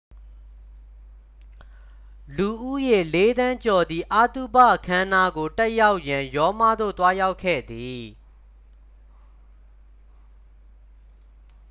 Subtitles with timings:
[2.37, 8.03] လူဦးရေ လေးသန်းကျော်သည် အသုဘအခမ်းအနားကို တက်ရောက်ရန် ရောမသို့ သွားရောက်ခဲ့သည်